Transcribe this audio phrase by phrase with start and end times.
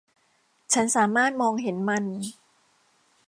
[0.73, 2.03] ฉันสามารถมองเห็นมัน